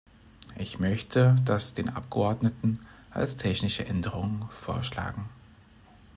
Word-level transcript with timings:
Ich 0.57 0.79
möchte 0.79 1.39
das 1.45 1.75
den 1.75 1.87
Abgeordneten 1.89 2.79
als 3.11 3.35
technische 3.35 3.85
Änderung 3.85 4.47
vorschlagen. 4.49 5.29